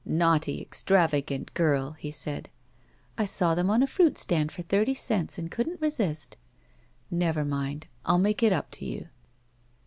Naughty, 0.03 0.59
extravagant 0.59 1.53
girl!" 1.53 1.91
he 1.91 2.09
said. 2.09 2.49
I 3.19 3.25
saw 3.25 3.53
them 3.53 3.69
on 3.69 3.83
a 3.83 3.85
fruit 3.85 4.17
stand 4.17 4.51
for 4.51 4.63
thirty 4.63 4.95
cents, 4.95 5.37
and 5.37 5.51
couldn't 5.51 5.79
resist." 5.79 6.37
''Never 7.11 7.45
mind; 7.47 7.85
I'll 8.03 8.17
make 8.17 8.41
it 8.41 8.51
up 8.51 8.71
to 8.71 8.85
you." 8.87 9.09